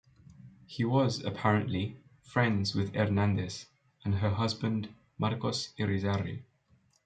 He 0.65 0.83
was, 0.83 1.23
apparently, 1.23 1.95
friends 2.23 2.73
with 2.73 2.95
Hernandez 2.95 3.67
and 4.03 4.15
her 4.15 4.31
husband 4.31 4.89
Marcos 5.19 5.73
Irizarry. 5.77 6.41